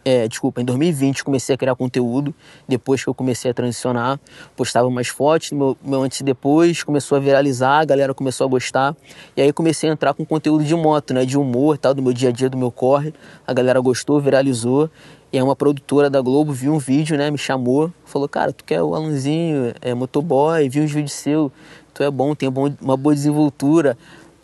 [0.05, 2.35] é, desculpa, em 2020 comecei a criar conteúdo,
[2.69, 4.19] depois que eu comecei a transicionar,
[4.57, 8.51] postava mais fotos, meu, meu antes e depois, começou a viralizar, a galera começou a
[8.51, 8.97] gostar,
[9.37, 12.13] e aí comecei a entrar com conteúdo de moto, né, de humor, tal, do meu
[12.13, 13.15] dia a dia, do meu corre,
[13.47, 14.91] a galera gostou, viralizou,
[15.33, 18.65] e aí uma produtora da Globo viu um vídeo, né, me chamou, falou, cara, tu
[18.65, 21.53] quer o Alanzinho, é motoboy, vi uns vídeos seu,
[21.95, 22.49] tu é bom, tem
[22.81, 23.97] uma boa desenvoltura,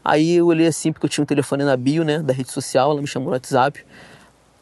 [0.04, 2.92] aí eu olhei assim, porque eu tinha um telefone na bio, né, da rede social,
[2.92, 3.84] ela me chamou no WhatsApp,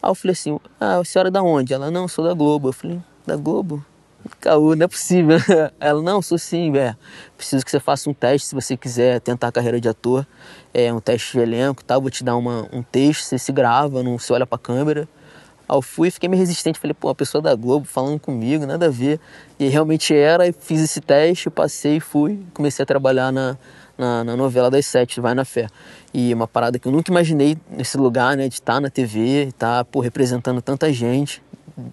[0.04, 1.72] Aí eu falei assim, ah, a senhora é da onde?
[1.72, 2.68] Ela, não, sou da Globo.
[2.68, 3.82] Eu falei, da Globo?
[4.38, 5.38] Caô, não é possível.
[5.80, 6.94] Ela, não, sou sim, é.
[7.38, 10.26] Preciso que você faça um teste se você quiser tentar a carreira de ator.
[10.74, 13.50] É um teste de elenco e tal, vou te dar uma, um texto, você se
[13.50, 15.08] grava, não se olha pra câmera.
[15.66, 18.86] Aí eu fui, fiquei meio resistente, falei, pô, a pessoa da Globo falando comigo, nada
[18.86, 19.18] a ver.
[19.58, 23.56] E realmente era, e fiz esse teste, passei, fui, comecei a trabalhar na,
[23.96, 25.68] na, na novela das sete, Vai na Fé.
[26.12, 29.84] E uma parada que eu nunca imaginei nesse lugar, né, de estar na TV, estar,
[29.84, 31.42] pô, representando tanta gente,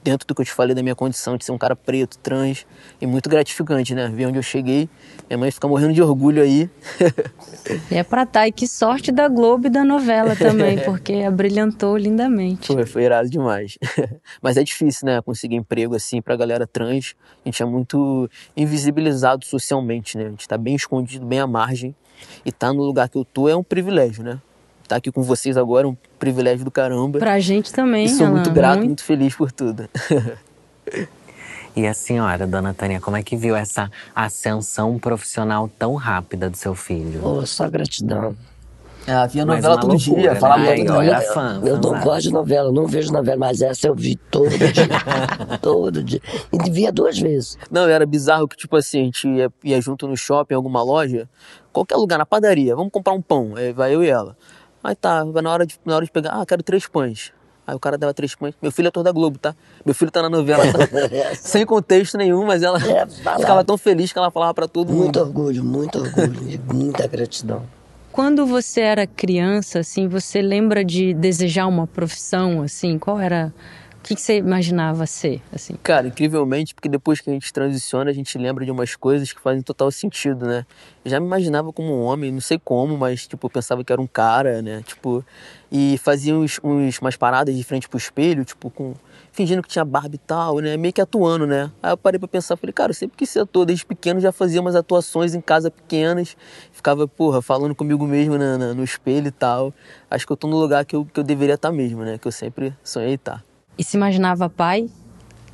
[0.03, 2.65] dentro do que eu te falei da minha condição de ser um cara preto, trans,
[2.99, 4.09] e muito gratificante, né?
[4.09, 4.89] Ver onde eu cheguei.
[5.27, 6.69] Minha mãe fica morrendo de orgulho aí.
[7.89, 11.97] e é pra tá, e que sorte da Globo e da novela também, porque abrilhantou
[11.97, 12.67] lindamente.
[12.67, 13.77] Foi, foi irado demais.
[14.41, 15.21] Mas é difícil, né?
[15.21, 17.15] Conseguir emprego assim pra galera trans.
[17.43, 20.27] A gente é muito invisibilizado socialmente, né?
[20.27, 21.95] A gente tá bem escondido, bem à margem.
[22.45, 24.39] E tá no lugar que eu tô é um privilégio, né?
[24.91, 27.17] Estar tá aqui com vocês agora é um privilégio do caramba.
[27.17, 28.87] Pra gente também, E sou muito grato, muito...
[28.87, 29.89] muito feliz por tudo.
[31.73, 36.57] E a senhora, dona Tânia, como é que viu essa ascensão profissional tão rápida do
[36.57, 37.21] seu filho?
[37.23, 38.35] Oh, só gratidão.
[39.07, 40.39] Ah, via novela todo loucura, dia, né?
[40.39, 43.87] falava Ai, eu, fã, eu, eu não gosto de novela, não vejo novela, mas essa
[43.87, 44.67] eu vi todo dia.
[45.61, 46.21] todo dia.
[46.51, 47.57] E via duas vezes.
[47.71, 50.83] Não, era bizarro que, tipo assim, a gente ia, ia junto no shopping, em alguma
[50.83, 51.29] loja,
[51.71, 53.53] qualquer lugar, na padaria, vamos comprar um pão.
[53.55, 54.35] Aí vai eu e ela.
[54.83, 57.31] Aí tá, na hora de, na hora de pegar, ah, quero três pães.
[57.65, 58.55] Aí o cara dava três pães.
[58.61, 59.55] Meu filho é ator da Globo, tá?
[59.85, 60.79] Meu filho tá na novela, tá?
[61.39, 64.97] sem contexto nenhum, mas ela é, ficava tão feliz que ela falava para todo muito
[64.97, 65.03] mundo.
[65.03, 67.63] Muito orgulho, muito orgulho, muita gratidão.
[68.11, 72.99] Quando você era criança, assim, você lembra de desejar uma profissão, assim?
[72.99, 73.53] Qual era
[74.01, 75.75] o que, que, você imaginava ser, assim?
[75.83, 79.39] Cara, incrivelmente, porque depois que a gente transiciona, a gente lembra de umas coisas que
[79.39, 80.65] fazem total sentido, né?
[81.05, 84.01] Eu já me imaginava como um homem, não sei como, mas, tipo, pensava que era
[84.01, 84.81] um cara, né?
[84.87, 85.23] Tipo,
[85.71, 88.95] e fazia uns, uns, umas paradas de frente pro espelho, tipo, com...
[89.31, 90.75] Fingindo que tinha barba e tal, né?
[90.77, 91.71] Meio que atuando, né?
[91.81, 94.31] Aí eu parei pra pensar, falei, cara, eu sempre quis ser ator, desde pequeno já
[94.31, 96.35] fazia umas atuações em casa pequenas,
[96.71, 99.71] ficava, porra, falando comigo mesmo na, na, no espelho e tal.
[100.09, 102.17] Acho que eu tô no lugar que eu, que eu deveria estar mesmo, né?
[102.17, 103.50] Que eu sempre sonhei estar.
[103.77, 104.89] E se imaginava pai?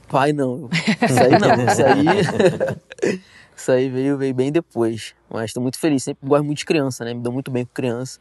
[0.08, 0.69] Pai não.
[0.73, 1.65] Isso aí não.
[1.65, 3.19] Isso aí,
[3.56, 5.13] isso aí veio, veio bem depois.
[5.30, 6.03] Mas estou muito feliz.
[6.03, 7.13] Sempre gosto muito de criança, né?
[7.13, 8.19] Me dou muito bem com criança.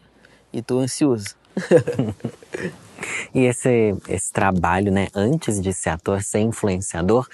[0.53, 1.37] E estou ansioso.
[3.35, 5.09] e esse, esse trabalho, né?
[5.15, 7.29] Antes de ser ator, ser influenciador,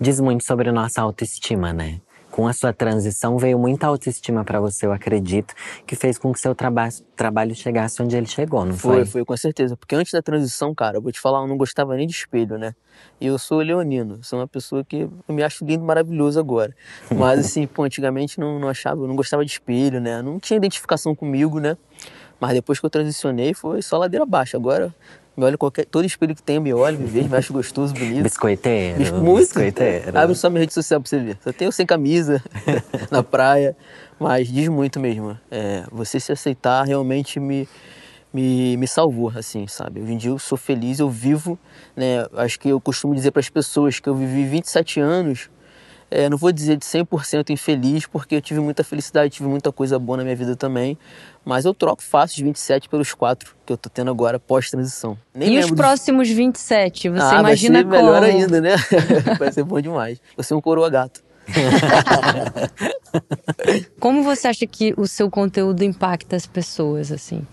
[0.00, 2.00] diz muito sobre a nossa autoestima, né?
[2.36, 5.54] Com a sua transição veio muita autoestima para você, eu acredito,
[5.86, 8.96] que fez com que seu traba trabalho chegasse onde ele chegou, não foi?
[8.96, 9.74] Foi, foi, com certeza.
[9.74, 12.58] Porque antes da transição, cara, eu vou te falar, eu não gostava nem de espelho,
[12.58, 12.74] né?
[13.18, 16.76] E eu sou leonino, sou uma pessoa que eu me acho lindo, maravilhoso agora.
[17.10, 20.20] Mas assim, pô, antigamente não, não achava, eu não gostava de espelho, né?
[20.20, 21.74] Não tinha identificação comigo, né?
[22.38, 24.58] Mas depois que eu transicionei, foi só ladeira abaixo.
[24.58, 24.94] Agora
[25.36, 25.84] me olho qualquer.
[25.84, 28.22] Todo espelho que tem, me olha, me vejo, me acho gostoso, bonito.
[28.22, 28.98] Biscoiteiro.
[28.98, 29.40] Bis, muito.
[29.40, 30.18] Biscoiteiro.
[30.18, 31.38] Abre só minha rede social pra você ver.
[31.42, 32.42] Só tenho sem camisa,
[33.10, 33.76] na praia.
[34.18, 35.38] Mas diz muito mesmo.
[35.50, 37.68] É, você se aceitar realmente me,
[38.32, 40.00] me, me salvou, assim, sabe?
[40.00, 41.58] Hoje em dia eu sou feliz, eu vivo,
[41.94, 42.26] né?
[42.34, 45.50] Acho que eu costumo dizer para as pessoas que eu vivi 27 anos
[46.10, 49.98] é, não vou dizer de 100% infeliz, porque eu tive muita felicidade, tive muita coisa
[49.98, 50.96] boa na minha vida também.
[51.44, 55.16] Mas eu troco fácil os 27 pelos 4 que eu tô tendo agora pós-transição.
[55.34, 57.10] E os próximos 27?
[57.10, 58.76] Você ah, imagina vai ser melhor ainda, né?
[59.38, 60.20] vai ser bom demais.
[60.36, 61.24] Você é um coroa gato.
[64.00, 67.46] Como você acha que o seu conteúdo impacta as pessoas, assim?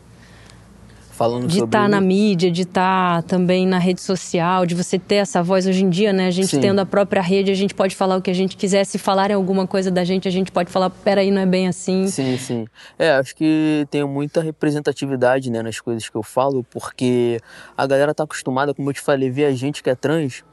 [1.14, 4.98] Falando de estar tá na mídia, de estar tá também na rede social, de você
[4.98, 6.28] ter essa voz hoje em dia, né?
[6.28, 6.60] A gente Sim.
[6.60, 8.84] tendo a própria rede, a gente pode falar o que a gente quiser.
[8.84, 12.08] Se falarem alguma coisa da gente, a gente pode falar, peraí, não é bem assim.
[12.08, 12.66] Sim, sim.
[12.98, 17.40] É, acho que tenho muita representatividade, né, nas coisas que eu falo, porque
[17.78, 20.44] a galera tá acostumada, como eu te falei, ver a gente que é trans,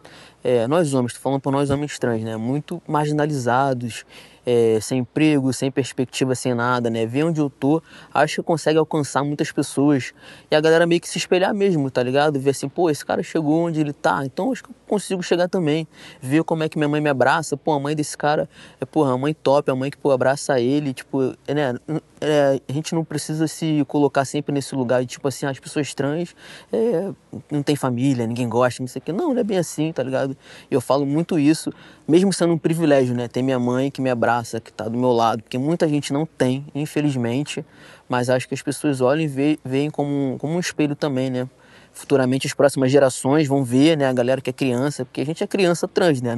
[0.44, 4.04] é, nós homens, tô falando por nós homens trans, né, muito marginalizados,
[4.46, 7.06] é, sem emprego, sem perspectiva, sem nada, né?
[7.06, 10.12] Ver onde eu tô, acho que consegue alcançar muitas pessoas.
[10.50, 12.38] E a galera meio que se espelhar mesmo, tá ligado?
[12.40, 15.48] Ver assim, pô, esse cara chegou onde ele tá, então acho que eu consigo chegar
[15.48, 15.86] também.
[16.20, 18.48] Ver como é que minha mãe me abraça, pô, a mãe desse cara
[18.80, 21.74] é, porra, a mãe top, a mãe que, pô, abraça ele, tipo, né?
[22.22, 26.34] É, a gente não precisa se colocar sempre nesse lugar tipo assim, as pessoas trans
[26.70, 27.10] é,
[27.50, 29.12] não tem família, ninguém gosta, não sei o quê.
[29.12, 30.36] Não, não é bem assim, tá ligado?
[30.70, 31.72] Eu falo muito isso,
[32.06, 33.26] mesmo sendo um privilégio, né?
[33.26, 36.12] Ter minha mãe que me abraça abraça, que está do meu lado, porque muita gente
[36.12, 37.64] não tem, infelizmente,
[38.08, 41.48] mas acho que as pessoas olham e veem como, como um espelho também, né?
[41.92, 45.42] Futuramente as próximas gerações vão ver, né, a galera que é criança, porque a gente
[45.42, 46.36] é criança trans, né?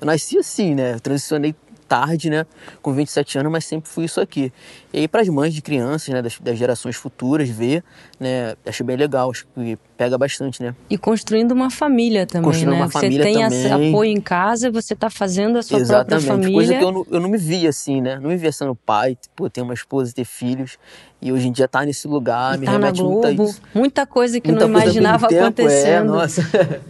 [0.00, 0.94] Eu nasci assim, né?
[0.94, 1.54] Eu transicionei
[1.90, 2.46] tarde, né?
[2.80, 4.52] Com 27 anos, mas sempre fui isso aqui.
[4.92, 6.22] E aí, para as mães de crianças, né?
[6.22, 7.82] Das, das, gerações futuras, ver,
[8.20, 8.54] né?
[8.64, 10.72] Acho bem legal, acho que pega bastante, né?
[10.88, 12.82] E construindo uma família também, construindo né?
[12.82, 13.90] Uma família você tem também.
[13.90, 16.26] apoio em casa, você está fazendo a sua Exatamente.
[16.26, 16.54] própria família.
[16.54, 18.20] Coisa que eu não, eu não me via assim, né?
[18.20, 20.78] Não me via sendo pai, tipo, ter uma esposa, ter filhos.
[21.22, 23.44] E hoje em dia tá nesse lugar, e me tá remete na Globo, muito a
[23.44, 23.62] isso.
[23.74, 25.88] Muita coisa que muita não coisa imaginava tempo, acontecendo.
[25.90, 26.40] É, nossa.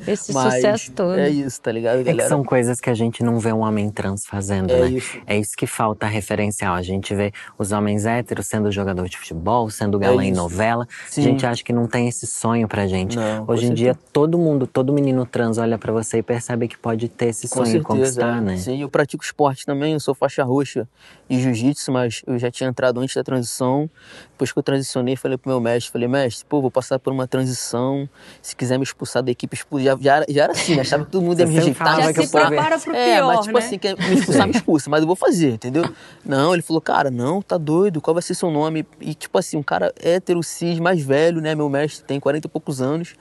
[0.07, 1.19] Esse Mas sucesso todo.
[1.19, 2.23] É isso, tá ligado, É galera?
[2.23, 4.90] que são coisas que a gente não vê um homem trans fazendo, é né?
[4.97, 5.19] Isso.
[5.27, 6.75] É isso que falta referencial.
[6.75, 10.87] A gente vê os homens héteros sendo jogador de futebol, sendo galã É em novela.
[11.09, 11.21] Sim.
[11.21, 13.17] A gente acha que não tem esse sonho pra gente.
[13.17, 16.77] Não, Hoje em dia, todo mundo, todo menino trans olha pra você e percebe que
[16.79, 18.41] pode ter esse Com sonho e certeza, conquistar, é.
[18.41, 18.57] né?
[18.57, 20.89] Sim, eu pratico esporte também, eu sou faixa roxa
[21.29, 23.89] de jiu-jitsu, mas eu já tinha entrado antes da transição.
[24.33, 27.27] Depois que eu transicionei, falei pro meu mestre, falei, mestre, pô, vou passar por uma
[27.27, 28.09] transição,
[28.41, 29.85] se quiser me expulsar da equipe, expulsa.
[29.85, 30.81] Já, já, era- já era assim, né?
[30.81, 31.97] achava que todo mundo ia me rejeitar.
[32.01, 33.65] Já se prepara pro É, pior, mas tipo né?
[33.65, 35.85] assim, quer me expulsar, me expulsa, mas eu vou fazer, entendeu?
[36.25, 38.87] Não, ele falou, cara, não, tá doido, qual vai ser seu nome?
[39.01, 42.51] E tipo assim, um cara hétero, cis, mais velho, né, meu mestre, tem 40 e
[42.51, 43.15] poucos anos,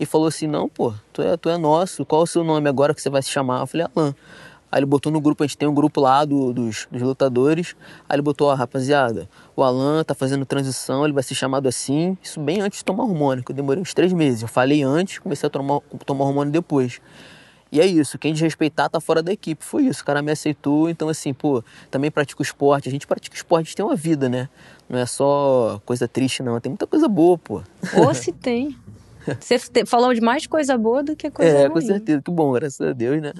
[0.00, 2.68] e falou assim, não, pô, tu é, tu é nosso, qual é o seu nome
[2.68, 3.60] agora que você vai se chamar?
[3.60, 4.14] Eu falei, Alan.
[4.72, 7.76] Aí ele botou no grupo, a gente tem um grupo lá do- dos, dos lutadores,
[8.08, 12.18] aí ele botou, ó, rapaziada, o Alan tá fazendo transição, ele vai ser chamado assim,
[12.20, 14.42] isso bem antes de tomar hormônio, que eu demorei uns três meses.
[14.42, 17.00] Eu falei antes, comecei a tomar, tomar hormônio depois.
[17.74, 19.64] E é isso, quem desrespeitar tá fora da equipe.
[19.64, 20.88] Foi isso, o cara me aceitou.
[20.88, 21.60] Então, assim, pô,
[21.90, 22.88] também pratico esporte.
[22.88, 24.48] A gente pratica esporte, a gente tem uma vida, né?
[24.88, 26.60] Não é só coisa triste, não.
[26.60, 27.62] Tem muita coisa boa, pô.
[27.96, 28.78] Ou se tem.
[29.40, 31.70] Você te- falou de mais coisa boa do que coisa é, ruim.
[31.72, 32.22] com certeza.
[32.22, 33.32] Que bom, graças a Deus, né?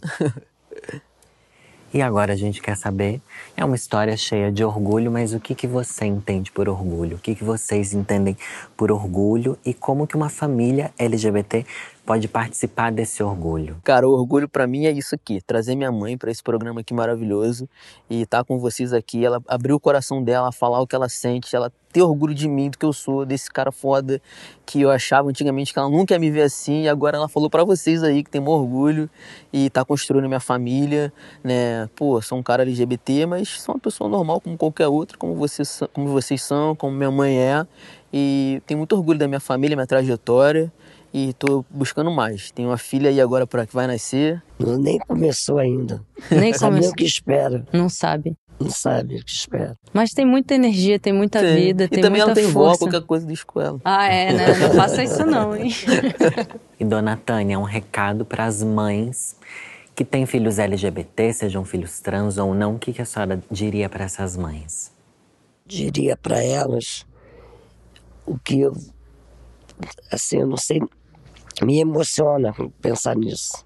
[1.92, 3.22] E agora a gente quer saber,
[3.56, 7.18] é uma história cheia de orgulho, mas o que, que você entende por orgulho?
[7.18, 8.36] O que, que vocês entendem
[8.76, 11.64] por orgulho e como que uma família LGBT
[12.04, 13.76] pode participar desse orgulho?
[13.82, 16.92] Cara, o orgulho pra mim é isso aqui, trazer minha mãe pra esse programa aqui
[16.92, 17.68] maravilhoso
[18.08, 21.56] e estar com vocês aqui, ela abrir o coração dela, falar o que ela sente,
[21.56, 24.20] ela ter orgulho de mim, do que eu sou, desse cara foda
[24.66, 27.48] que eu achava antigamente que ela nunca ia me ver assim e agora ela falou
[27.48, 29.08] pra vocês aí que tem um orgulho
[29.52, 31.12] e tá construindo minha família,
[31.42, 31.88] né?
[31.94, 35.80] Pô, sou um cara LGBT, mas sou uma pessoa normal como qualquer outra, como vocês,
[35.92, 37.66] como vocês são, como minha mãe é
[38.12, 40.72] e tenho muito orgulho da minha família, minha trajetória
[41.16, 42.50] e tô buscando mais.
[42.50, 44.42] Tenho uma filha aí agora para que vai nascer.
[44.58, 46.02] Não, nem começou ainda.
[46.28, 46.90] Nem Sabe nem começou.
[46.90, 47.64] o que espera.
[47.72, 48.36] Não sabe.
[48.58, 49.78] Não sabe o que espera.
[49.92, 52.78] Mas tem muita energia, tem muita vida, e tem também muita ela tem vó, força.
[52.80, 53.80] qualquer coisa diz com ela.
[53.84, 54.46] Ah, é, né?
[54.58, 55.70] Não faça isso não, hein?
[56.80, 59.36] E dona Tânia, um recado para as mães
[59.94, 63.88] que têm filhos LGBT, sejam filhos trans ou não, o que, que a senhora diria
[63.88, 64.92] para essas mães?
[65.64, 67.06] Diria para elas
[68.26, 68.76] o que eu.
[70.10, 70.80] Assim, eu não sei.
[71.62, 73.64] Me emociona pensar nisso.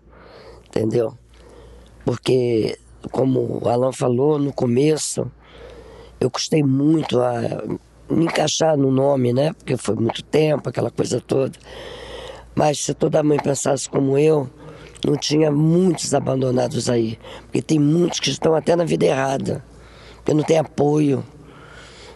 [0.66, 1.16] Entendeu?
[2.04, 2.78] Porque,
[3.10, 5.30] como o Alan falou no começo,
[6.20, 7.40] eu custei muito a
[8.10, 9.52] me encaixar no nome, né?
[9.52, 11.58] Porque foi muito tempo, aquela coisa toda.
[12.54, 14.48] Mas se toda mãe pensasse como eu,
[15.06, 17.18] não tinha muitos abandonados aí.
[17.42, 19.64] Porque tem muitos que estão até na vida errada.
[20.16, 21.24] Porque não tem apoio,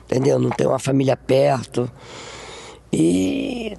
[0.05, 0.39] entendeu?
[0.39, 1.91] Não tem uma família perto.
[2.93, 3.77] E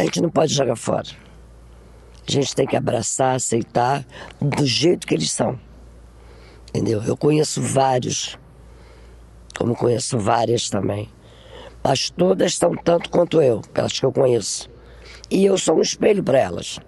[0.00, 1.08] a gente não pode jogar fora.
[2.26, 4.06] A gente tem que abraçar, aceitar
[4.40, 5.58] do jeito que eles são.
[6.68, 7.02] Entendeu?
[7.02, 8.38] Eu conheço vários,
[9.58, 11.08] como conheço várias também.
[11.84, 14.70] Mas todas são tanto quanto eu, pelas que eu conheço.
[15.30, 16.78] E eu sou um espelho para elas.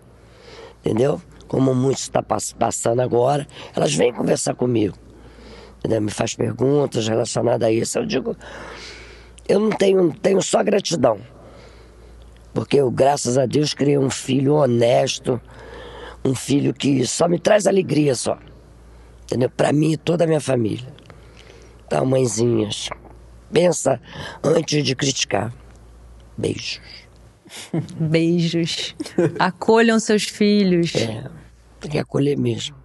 [0.81, 1.21] Entendeu?
[1.49, 4.97] Como muito está pass- passando agora, elas vêm conversar comigo.
[5.79, 6.01] Entendeu?
[6.01, 7.99] Me faz perguntas relacionadas a isso.
[7.99, 8.37] Eu digo,
[9.49, 11.19] eu não tenho, tenho só gratidão.
[12.55, 15.41] Porque eu, graças a Deus, criei um filho honesto,
[16.25, 18.39] um filho que só me traz alegria só.
[19.25, 19.51] Entendeu?
[19.51, 20.95] Para mim e toda a minha família.
[21.85, 22.89] Então, mãezinhas,
[23.53, 24.01] pensa
[24.43, 25.53] antes de criticar.
[26.39, 26.81] Beijos.
[27.99, 28.95] Beijos.
[29.39, 30.95] Acolham seus filhos.
[30.95, 31.25] É,
[31.81, 32.77] tem que acolher mesmo.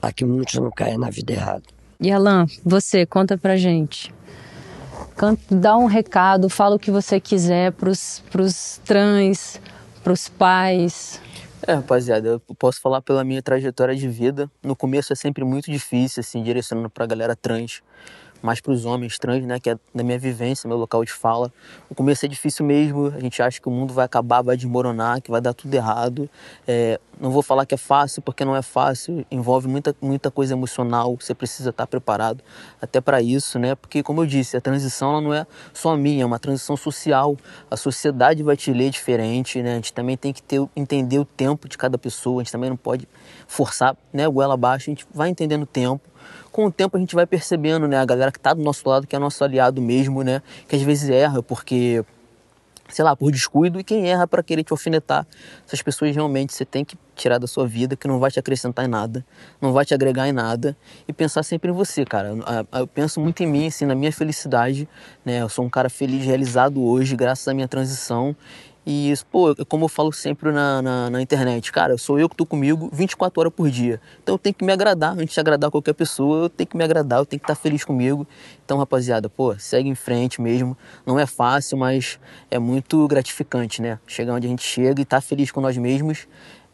[0.00, 1.62] Para que muitos não caiam na vida errada.
[2.00, 4.12] E Alan, você, conta pra gente.
[5.22, 9.60] Can- Dá um recado, fala o que você quiser pros, pros trans,
[10.02, 11.20] pros pais.
[11.64, 14.50] É, rapaziada, eu posso falar pela minha trajetória de vida.
[14.60, 17.82] No começo é sempre muito difícil, assim, direcionando pra galera trans,
[18.42, 21.52] mais pros homens trans, né, que é da minha vivência, meu local de fala.
[21.88, 25.22] No começo é difícil mesmo, a gente acha que o mundo vai acabar, vai desmoronar,
[25.22, 26.28] que vai dar tudo errado.
[26.66, 30.54] É, não vou falar que é fácil, porque não é fácil, envolve muita, muita coisa
[30.54, 32.42] emocional, você precisa estar preparado
[32.80, 33.74] até para isso, né?
[33.74, 37.36] Porque, como eu disse, a transição não é só minha, é uma transição social.
[37.70, 39.72] A sociedade vai te ler diferente, né?
[39.72, 42.70] A gente também tem que ter, entender o tempo de cada pessoa, a gente também
[42.70, 43.06] não pode
[43.46, 46.11] forçar, né, goela abaixo, a gente vai entendendo o tempo.
[46.50, 49.06] Com o tempo a gente vai percebendo, né, a galera que está do nosso lado,
[49.06, 52.04] que é nosso aliado mesmo, né, que às vezes erra porque
[52.92, 55.26] sei lá, por descuido e quem erra para querer te alfinetar.
[55.66, 58.84] Essas pessoas realmente você tem que tirar da sua vida, que não vai te acrescentar
[58.84, 59.24] em nada,
[59.60, 60.76] não vai te agregar em nada
[61.08, 62.34] e pensar sempre em você, cara.
[62.72, 64.86] Eu penso muito em mim, assim, na minha felicidade,
[65.24, 65.40] né?
[65.40, 68.36] Eu sou um cara feliz, realizado hoje, graças à minha transição
[68.84, 72.44] E, pô, como eu falo sempre na, na, na, internet, cara, sou eu que tô
[72.44, 74.00] comigo 24 horas por dia.
[74.20, 76.82] Então eu tenho que me agradar, antes de agradar qualquer pessoa, eu tenho que me
[76.82, 78.26] agradar, eu tenho que estar feliz comigo.
[78.64, 80.76] Então, rapaziada, pô, segue em frente mesmo.
[81.06, 82.18] Não é fácil, mas
[82.50, 84.00] é muito gratificante, né?
[84.04, 86.26] Chegar onde a gente chega e estar tá feliz com nós mesmos.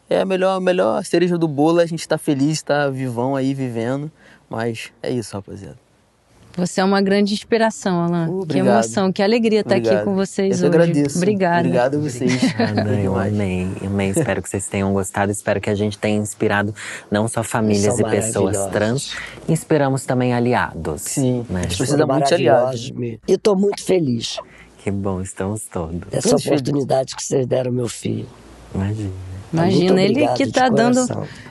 [0.08, 3.36] É a melhor, melhor cereja do bolo, a gente estar tá feliz, estar tá vivão
[3.36, 4.10] aí, vivendo.
[4.48, 5.87] Mas é isso, rapaziada.
[6.58, 8.28] Você é uma grande inspiração, Alan.
[8.30, 10.76] Uh, que emoção, que alegria estar aqui com vocês eu hoje.
[10.76, 11.16] agradeço.
[11.16, 11.60] Obrigada.
[11.60, 12.34] Obrigado a vocês.
[12.34, 14.10] Obrigada, eu amei, amei.
[14.10, 15.30] Espero que vocês tenham gostado.
[15.30, 16.74] Espero que a gente tenha inspirado
[17.08, 19.16] não só famílias e pessoas trans,
[19.48, 21.02] inspiramos também aliados.
[21.02, 21.60] Sim, né?
[21.60, 22.92] a gente precisa muito de aliados.
[22.98, 24.38] E estou muito feliz.
[24.78, 26.00] Que bom, estamos todos.
[26.10, 28.26] Essa todos oportunidade que vocês deram ao meu filho.
[28.74, 29.10] Imagina.
[29.52, 31.06] Imagina, ele que está dando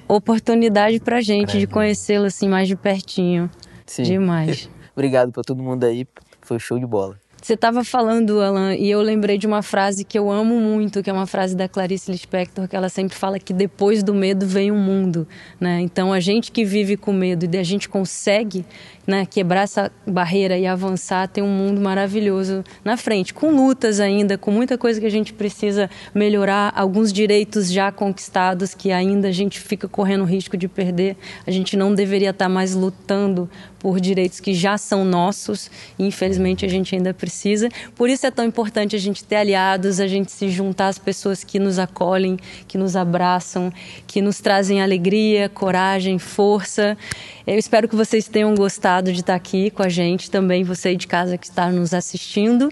[0.05, 3.49] oportunidade pra gente pra de conhecê-lo assim mais de pertinho.
[3.85, 4.03] Sim.
[4.03, 4.69] Demais.
[4.97, 6.07] Obrigado para todo mundo aí.
[6.41, 7.19] Foi show de bola.
[7.39, 11.09] Você estava falando, Alan, e eu lembrei de uma frase que eu amo muito, que
[11.09, 14.71] é uma frase da Clarice Lispector, que ela sempre fala que depois do medo vem
[14.71, 15.27] o um mundo,
[15.59, 15.79] né?
[15.81, 18.65] Então a gente que vive com medo e a gente consegue
[19.05, 24.37] né, quebrar essa barreira e avançar, ter um mundo maravilhoso na frente, com lutas ainda,
[24.37, 29.31] com muita coisa que a gente precisa melhorar, alguns direitos já conquistados que ainda a
[29.31, 31.15] gente fica correndo risco de perder.
[31.45, 33.49] A gente não deveria estar mais lutando
[33.79, 37.69] por direitos que já são nossos e infelizmente a gente ainda precisa.
[37.95, 41.43] Por isso é tão importante a gente ter aliados, a gente se juntar às pessoas
[41.43, 43.71] que nos acolhem, que nos abraçam,
[44.05, 46.97] que nos trazem alegria, coragem, força.
[47.45, 51.07] Eu espero que vocês tenham gostado de estar aqui com a gente, também você de
[51.07, 52.71] casa que está nos assistindo.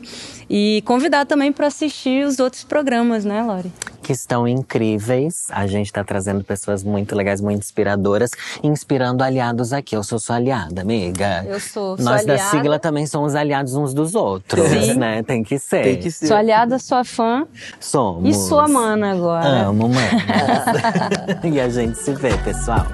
[0.49, 3.71] E convidar também para assistir os outros programas, né, Lori?
[4.01, 5.47] Que estão incríveis.
[5.49, 8.31] A gente está trazendo pessoas muito legais, muito inspiradoras,
[8.63, 9.95] inspirando aliados aqui.
[9.95, 11.43] Eu sou sua aliada, amiga.
[11.47, 11.97] Eu sou.
[11.97, 14.93] Nós sou da sigla também somos aliados uns dos outros, Sim.
[14.95, 15.23] né?
[15.23, 15.83] Tem que ser.
[15.83, 16.27] Tem que ser.
[16.27, 17.47] Sou aliada, sou fã.
[17.79, 18.29] Somos.
[18.29, 19.67] E sou a mana agora.
[19.67, 21.39] Amo, mana.
[21.43, 22.85] e a gente se vê, pessoal.